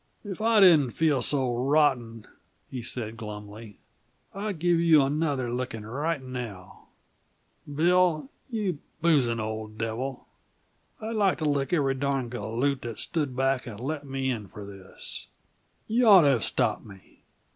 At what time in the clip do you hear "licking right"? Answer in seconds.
5.51-6.19